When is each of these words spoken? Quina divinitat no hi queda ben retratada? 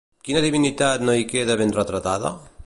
Quina 0.27 0.39
divinitat 0.45 1.05
no 1.09 1.17
hi 1.19 1.27
queda 1.35 1.59
ben 1.61 1.75
retratada? 1.77 2.35